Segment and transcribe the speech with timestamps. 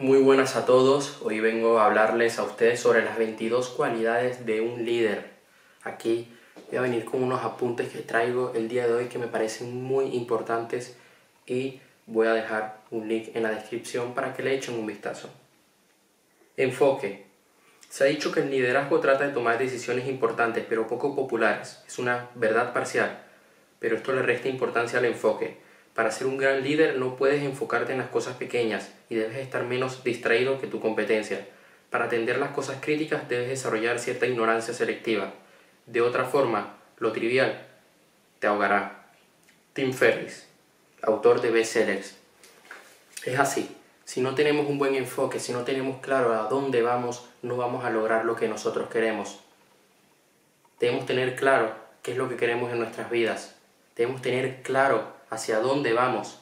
[0.00, 4.60] Muy buenas a todos, hoy vengo a hablarles a ustedes sobre las 22 cualidades de
[4.60, 5.28] un líder.
[5.82, 6.28] Aquí
[6.68, 9.82] voy a venir con unos apuntes que traigo el día de hoy que me parecen
[9.82, 10.96] muy importantes
[11.48, 15.30] y voy a dejar un link en la descripción para que le echen un vistazo.
[16.56, 17.26] Enfoque.
[17.88, 21.82] Se ha dicho que el liderazgo trata de tomar decisiones importantes pero poco populares.
[21.88, 23.18] Es una verdad parcial,
[23.80, 25.56] pero esto le resta importancia al enfoque.
[25.98, 29.64] Para ser un gran líder no puedes enfocarte en las cosas pequeñas y debes estar
[29.64, 31.44] menos distraído que tu competencia.
[31.90, 35.32] Para atender las cosas críticas debes desarrollar cierta ignorancia selectiva.
[35.86, 37.66] De otra forma, lo trivial
[38.38, 39.08] te ahogará.
[39.72, 40.46] Tim Ferriss,
[41.02, 42.16] autor de bestsellers.
[43.24, 43.76] Es así.
[44.04, 47.84] Si no tenemos un buen enfoque, si no tenemos claro a dónde vamos, no vamos
[47.84, 49.40] a lograr lo que nosotros queremos.
[50.78, 51.74] Debemos tener claro
[52.04, 53.56] qué es lo que queremos en nuestras vidas.
[53.96, 56.38] Debemos tener claro hacia dónde vamos.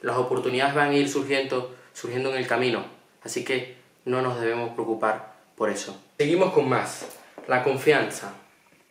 [0.00, 2.84] Las oportunidades van a ir surgiendo, surgiendo en el camino,
[3.22, 6.00] así que no nos debemos preocupar por eso.
[6.18, 7.06] Seguimos con más.
[7.46, 8.34] La confianza.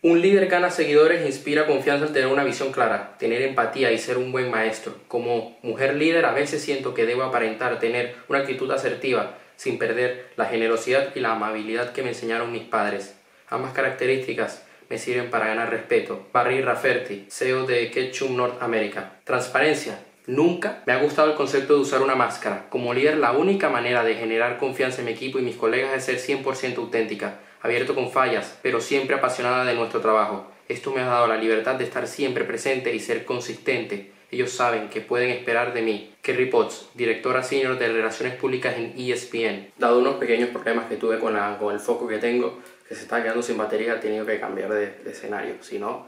[0.00, 3.98] Un líder gana seguidores e inspira confianza al tener una visión clara, tener empatía y
[3.98, 4.94] ser un buen maestro.
[5.08, 10.30] Como mujer líder a veces siento que debo aparentar tener una actitud asertiva sin perder
[10.36, 13.16] la generosidad y la amabilidad que me enseñaron mis padres.
[13.48, 16.26] Ambas características me sirven para ganar respeto.
[16.32, 19.12] Barry Rafferty, CEO de Ketchum North America.
[19.24, 19.98] Transparencia.
[20.26, 22.66] Nunca me ha gustado el concepto de usar una máscara.
[22.68, 26.04] Como líder, la única manera de generar confianza en mi equipo y mis colegas es
[26.04, 30.50] ser 100% auténtica, abierto con fallas, pero siempre apasionada de nuestro trabajo.
[30.68, 34.12] Esto me ha dado la libertad de estar siempre presente y ser consistente.
[34.30, 36.12] Ellos saben que pueden esperar de mí.
[36.20, 39.72] Kerry Potts, directora senior de Relaciones Públicas en ESPN.
[39.78, 42.58] Dado unos pequeños problemas que tuve con, con el foco que tengo,
[42.88, 46.06] que se está quedando sin batería, he tenido que cambiar de, escenario, si no,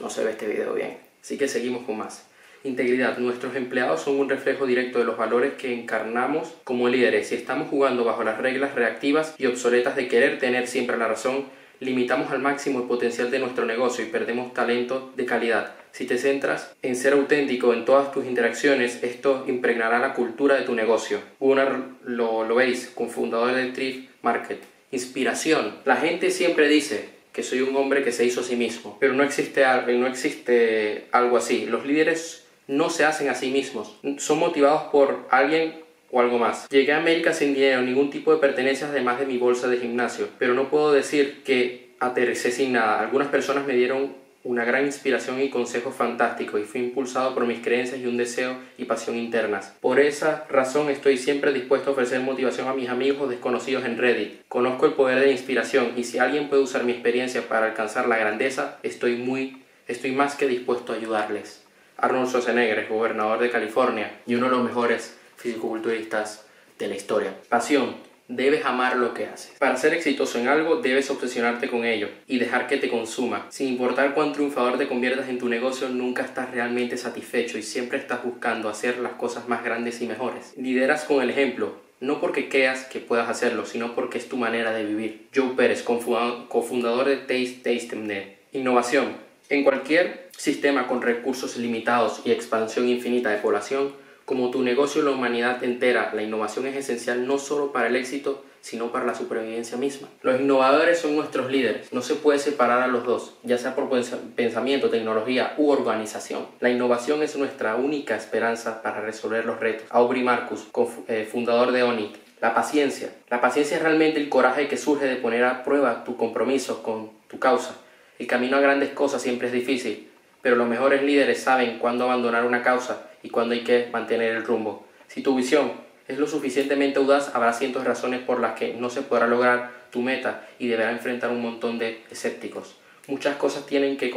[0.00, 0.98] no se ve este video bien.
[1.22, 2.26] Así que seguimos con más.
[2.62, 3.16] Integridad.
[3.16, 7.28] Nuestros empleados son un reflejo directo de los valores que encarnamos como líderes.
[7.28, 11.46] Si estamos jugando bajo las reglas reactivas y obsoletas de querer tener siempre la razón,
[11.80, 15.72] limitamos al máximo el potencial de nuestro negocio y perdemos talento de calidad.
[15.92, 20.62] Si te centras en ser auténtico en todas tus interacciones, esto impregnará la cultura de
[20.62, 21.18] tu negocio.
[21.38, 22.56] Gunnar lo, lo
[22.94, 24.79] cofundador de Thrift Market.
[24.92, 25.76] Inspiración.
[25.84, 29.14] La gente siempre dice que soy un hombre que se hizo a sí mismo, pero
[29.14, 31.66] no existe, no existe algo así.
[31.66, 35.80] Los líderes no se hacen a sí mismos, son motivados por alguien
[36.10, 36.68] o algo más.
[36.68, 40.28] Llegué a América sin dinero, ningún tipo de pertenencias además de mi bolsa de gimnasio,
[40.38, 43.00] pero no puedo decir que aterricé sin nada.
[43.00, 47.60] Algunas personas me dieron una gran inspiración y consejo fantástico y fui impulsado por mis
[47.60, 49.74] creencias y un deseo y pasión internas.
[49.80, 54.42] Por esa razón estoy siempre dispuesto a ofrecer motivación a mis amigos desconocidos en Reddit.
[54.48, 58.08] Conozco el poder de la inspiración y si alguien puede usar mi experiencia para alcanzar
[58.08, 61.62] la grandeza, estoy muy estoy más que dispuesto a ayudarles.
[61.96, 66.46] Arnold Schwarzenegger, gobernador de California y uno de los mejores fisicoculturistas
[66.78, 67.34] de la historia.
[67.48, 67.96] Pasión
[68.32, 69.56] Debes amar lo que haces.
[69.58, 73.46] Para ser exitoso en algo, debes obsesionarte con ello y dejar que te consuma.
[73.48, 77.98] Sin importar cuán triunfador te conviertas en tu negocio, nunca estás realmente satisfecho y siempre
[77.98, 80.54] estás buscando hacer las cosas más grandes y mejores.
[80.56, 84.70] Lideras con el ejemplo, no porque creas que puedas hacerlo, sino porque es tu manera
[84.70, 85.26] de vivir.
[85.34, 88.38] Joe Pérez, cofundador de Taste TasteNet.
[88.52, 89.08] Innovación.
[89.48, 93.92] En cualquier sistema con recursos limitados y expansión infinita de población,
[94.30, 97.96] como tu negocio y la humanidad entera, la innovación es esencial no solo para el
[97.96, 100.06] éxito, sino para la supervivencia misma.
[100.22, 103.90] Los innovadores son nuestros líderes, no se puede separar a los dos, ya sea por
[104.36, 106.46] pensamiento, tecnología u organización.
[106.60, 109.88] La innovación es nuestra única esperanza para resolver los retos.
[109.90, 110.64] Aubrey Marcus,
[111.08, 112.14] eh, fundador de ONIT.
[112.40, 113.12] La paciencia.
[113.30, 117.10] La paciencia es realmente el coraje que surge de poner a prueba tu compromiso con
[117.26, 117.74] tu causa.
[118.20, 120.08] El camino a grandes cosas siempre es difícil,
[120.40, 124.44] pero los mejores líderes saben cuándo abandonar una causa y cuándo hay que mantener el
[124.44, 124.86] rumbo.
[125.08, 125.72] Si tu visión
[126.08, 129.70] es lo suficientemente audaz, habrá cientos de razones por las que no se podrá lograr
[129.90, 132.76] tu meta y deberá enfrentar un montón de escépticos.
[133.06, 134.12] Muchas cosas tienen que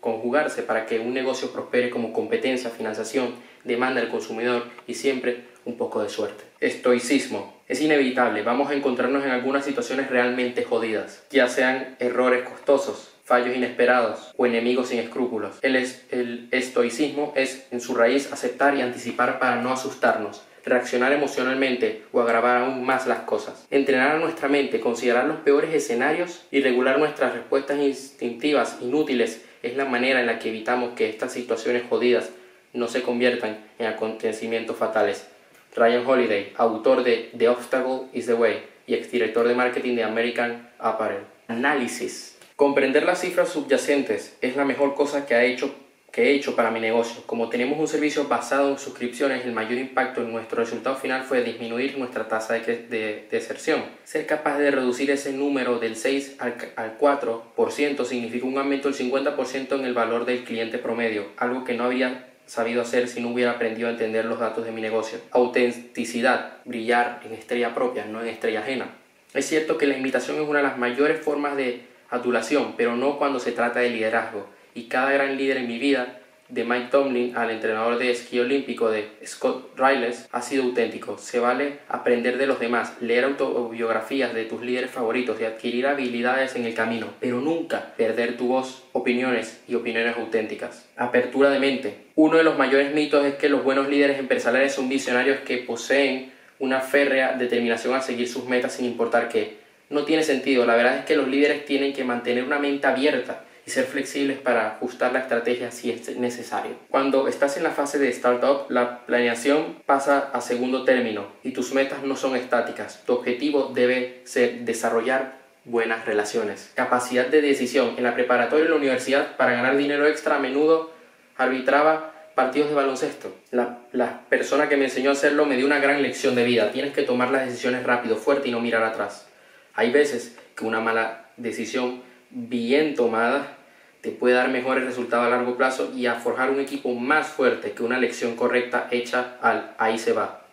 [0.00, 3.34] conjugarse para que un negocio prospere como competencia, financiación,
[3.64, 6.44] demanda del consumidor y siempre un poco de suerte.
[6.60, 7.62] Estoicismo.
[7.68, 13.56] Es inevitable, vamos a encontrarnos en algunas situaciones realmente jodidas, ya sean errores costosos, fallos
[13.56, 15.58] inesperados o enemigos sin escrúpulos.
[15.62, 22.20] El, estoicismo es en su raíz aceptar y anticipar para no asustarnos, reaccionar emocionalmente o
[22.20, 23.66] agravar aún más las cosas.
[23.70, 29.76] Entrenar a nuestra mente, considerar los peores escenarios y regular nuestras respuestas instintivas inútiles es
[29.76, 32.30] la manera en la que evitamos que estas situaciones jodidas
[32.72, 35.28] no se conviertan en acontecimientos fatales.
[35.74, 40.68] Ryan Holiday, autor de The Obstacle is the Way y exdirector de marketing de American
[40.78, 41.22] Apparel.
[41.48, 42.31] Análisis.
[42.62, 45.74] Comprender las cifras subyacentes es la mejor cosa que ha hecho
[46.12, 47.24] que he hecho para mi negocio.
[47.26, 51.42] Como tenemos un servicio basado en suscripciones, el mayor impacto en nuestro resultado final fue
[51.42, 53.82] disminuir nuestra tasa de, deserción.
[54.04, 59.10] Ser capaz de reducir ese número del 6 al, al 4% significa un aumento del
[59.10, 63.30] 50% en el valor del cliente promedio, algo que no habría sabido hacer si no
[63.30, 65.18] hubiera aprendido a entender los datos de mi negocio.
[65.32, 68.94] Autenticidad, brillar en estrella propia, no en estrella ajena.
[69.34, 73.18] Es cierto que la invitación es una de las mayores formas de adulación, pero no
[73.18, 76.20] cuando se trata de liderazgo y cada gran líder en mi vida,
[76.52, 81.16] de Mike Tomlin al entrenador de esquí olímpico de Scott Riles, ha sido auténtico.
[81.16, 86.54] Se vale aprender de los demás, leer autobiografías de tus líderes favoritos y adquirir habilidades
[86.54, 90.86] en el camino, pero nunca perder tu voz, opiniones y opiniones auténticas.
[90.96, 91.96] Apertura de mente.
[92.16, 96.32] Uno de los mayores mitos es que los buenos líderes empresariales son visionarios que poseen
[96.58, 99.61] una férrea determinación a seguir sus metas sin importar qué.
[99.92, 100.64] No tiene sentido.
[100.64, 104.38] La verdad es que los líderes tienen que mantener una mente abierta y ser flexibles
[104.38, 106.72] para ajustar la estrategia si es necesario.
[106.88, 111.74] Cuando estás en la fase de startup, la planeación pasa a segundo término y tus
[111.74, 113.02] metas no son estáticas.
[113.06, 116.72] Tu objetivo debe ser desarrollar buenas relaciones.
[116.74, 117.94] Capacidad de decisión.
[117.98, 120.90] En la preparatoria de la universidad, para ganar dinero extra, a menudo
[121.36, 123.36] arbitraba partidos de baloncesto.
[123.50, 126.72] La, la, persona que me enseñó a hacerlo me dio una gran lección de vida.
[126.72, 129.26] Tienes que tomar las decisiones rápido, fuerte y no mirar atrás.
[129.74, 133.56] Hay veces que una mala decisión bien tomada
[134.00, 137.72] te puede dar mejores resultados a largo plazo y a forjar un equipo más fuerte
[137.72, 140.46] que una elección correcta hecha al ahí se va.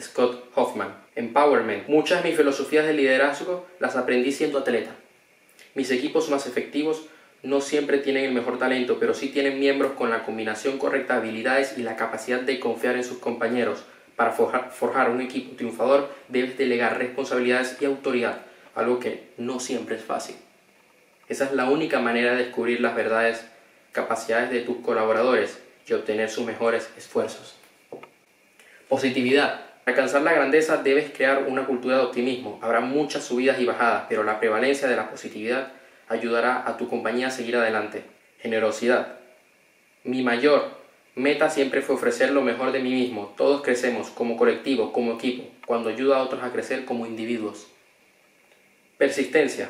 [0.00, 0.94] Scott Hoffman.
[1.14, 1.88] Empowerment.
[1.88, 4.92] Muchas de mis filosofías de liderazgo las aprendí siendo atleta.
[5.74, 7.06] Mis equipos más efectivos
[7.42, 11.20] no siempre tienen el mejor talento, pero sí tienen miembros con la combinación correcta de
[11.20, 13.84] habilidades y la capacidad de confiar en sus compañeros.
[14.16, 18.42] Para forjar, forjar un equipo triunfador debes delegar responsabilidades y autoridad,
[18.74, 20.36] algo que no siempre es fácil.
[21.28, 23.44] Esa es la única manera de descubrir las verdades,
[23.92, 27.56] capacidades de tus colaboradores y obtener sus mejores esfuerzos.
[28.88, 29.60] Positividad.
[29.84, 32.58] Para alcanzar la grandeza debes crear una cultura de optimismo.
[32.62, 35.72] Habrá muchas subidas y bajadas, pero la prevalencia de la positividad
[36.08, 38.04] ayudará a tu compañía a seguir adelante.
[38.38, 39.18] Generosidad.
[40.04, 40.68] Mi mayor
[41.14, 43.34] meta siempre fue ofrecer lo mejor de mí mismo.
[43.36, 47.71] Todos crecemos como colectivo, como equipo, cuando ayuda a otros a crecer como individuos.
[49.02, 49.68] Persistencia.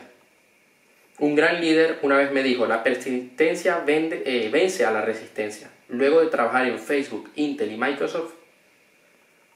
[1.18, 5.70] Un gran líder una vez me dijo, la persistencia eh, vence a la resistencia.
[5.88, 8.34] Luego de trabajar en Facebook, Intel y Microsoft,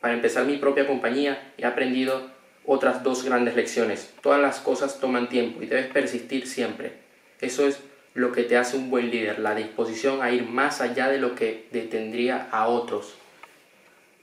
[0.00, 2.30] para empezar mi propia compañía, he aprendido
[2.64, 4.14] otras dos grandes lecciones.
[4.22, 6.92] Todas las cosas toman tiempo y debes persistir siempre.
[7.42, 7.78] Eso es
[8.14, 11.34] lo que te hace un buen líder, la disposición a ir más allá de lo
[11.34, 13.16] que detendría a otros.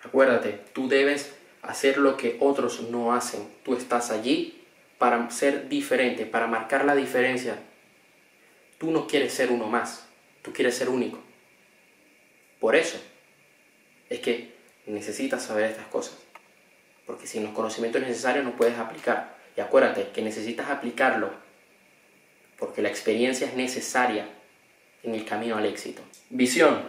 [0.02, 3.48] Acuérdate, tú debes hacer lo que otros no hacen.
[3.64, 4.63] Tú estás allí
[5.04, 7.58] para ser diferente, para marcar la diferencia.
[8.78, 10.08] Tú no quieres ser uno más,
[10.42, 11.20] tú quieres ser único.
[12.62, 12.98] Por eso
[14.10, 14.54] es que
[14.86, 16.16] necesitas saber estas cosas.
[17.06, 19.36] Porque sin los conocimientos necesarios no puedes aplicar.
[19.58, 21.32] Y acuérdate que necesitas aplicarlo
[22.58, 24.26] porque la experiencia es necesaria
[25.04, 26.02] en el camino al éxito.
[26.30, 26.82] Visión.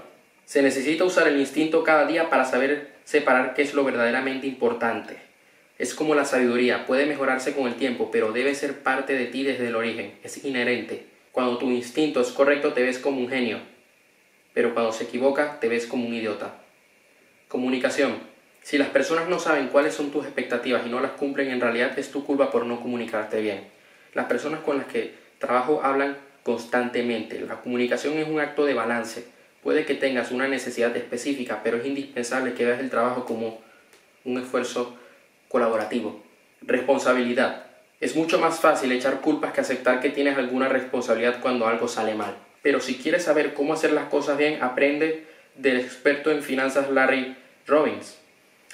[0.45, 5.34] Se necesita usar el instinto cada día para saber separar qué es lo verdaderamente importante
[5.79, 9.43] es como la sabiduría, puede mejorarse con el tiempo, pero debe ser parte de ti
[9.43, 11.07] desde el origen, es inherente.
[11.33, 13.59] Cuando tu instinto es correcto te ves como un genio,
[14.53, 16.55] pero cuando se equivoca te ves como un idiota.
[17.49, 18.15] Comunicación.
[18.63, 21.99] Si las personas no saben cuáles son tus expectativas y no las cumplen, en realidad
[21.99, 23.65] es tu culpa por no comunicarte bien.
[24.15, 27.41] Las personas con las que trabajo hablan constantemente.
[27.41, 29.27] La comunicación es un acto de balance.
[29.63, 33.61] Puede que tengas una necesidad específica, pero es indispensable que veas el trabajo como
[34.25, 34.97] un esfuerzo
[35.55, 36.21] colaborativo.
[36.63, 37.67] Responsabilidad.
[38.01, 42.17] Es mucho más fácil echar culpas que aceptar que tienes alguna responsabilidad cuando algo sale
[42.17, 42.35] mal.
[42.61, 47.37] Pero si quieres saber cómo hacer las cosas bien, aprende del experto en finanzas Larry
[47.69, 48.19] Robbins.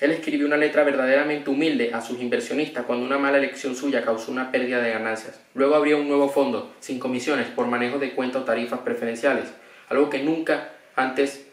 [0.00, 4.32] Él escribió una letra verdaderamente humilde a sus inversionistas cuando una mala elección suya causó
[4.32, 5.38] una pérdida de ganancias.
[5.52, 9.52] Luego abrió un nuevo fondo, sin comisiones, por manejo de cuentas o tarifas preferenciales,
[9.90, 11.44] algo que nunca antes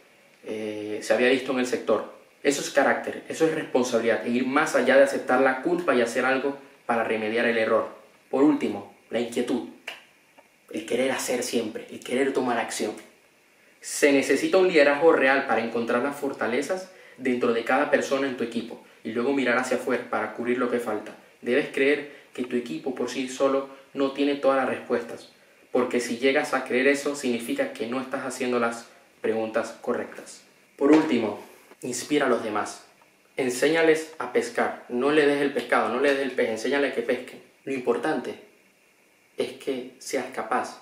[0.46, 2.17] eh, se había visto en el sector.
[2.44, 6.02] Eso es carácter, eso es responsabilidad, e ir más allá de aceptar la culpa y
[6.02, 7.90] hacer algo para remediar el error.
[8.30, 9.70] Por último, la inquietud,
[10.72, 12.94] el querer hacer siempre, el querer tomar acción.
[13.82, 18.44] Se necesita un liderazgo real para encontrar las fortalezas dentro de cada persona en tu
[18.44, 21.16] equipo y luego mirar hacia afuera para cubrir lo que falta.
[21.42, 25.30] Debes creer que tu equipo por sí solo no tiene todas las respuestas,
[25.72, 28.88] porque si llegas a creer eso significa que no estás haciendo las
[29.22, 30.44] preguntas correctas.
[30.76, 31.42] Por último,
[31.82, 32.86] inspira a los demás.
[33.36, 34.86] Enséñales a pescar.
[34.90, 37.42] No le des el pescado, no le des el pez, enséñale que pesquen.
[37.64, 38.36] Lo importante
[39.38, 40.82] es que seas capaz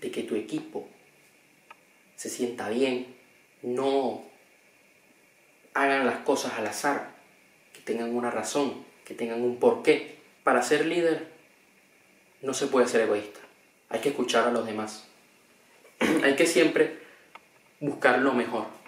[0.00, 0.88] de que tu equipo
[2.16, 3.16] se sienta bien,
[3.62, 4.24] no
[5.74, 7.14] hagan las cosas al azar,
[7.72, 10.18] que tengan una razón, que tengan un porqué.
[10.44, 11.28] Para ser líder
[12.42, 13.40] no se puede ser egoísta,
[13.88, 15.06] hay que escuchar a los demás.
[16.22, 16.98] hay que siempre
[17.80, 18.79] buscar lo mejor.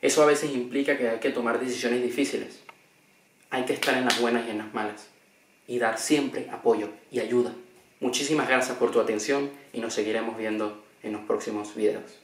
[0.00, 2.60] Eso a veces implica que hay que tomar decisiones difíciles.
[3.50, 5.08] Hay que estar en las buenas y en las malas.
[5.66, 7.52] Y dar siempre apoyo y ayuda.
[8.00, 12.18] Muchísimas gracias por tu atención y nos seguiremos viendo en los próximos videos.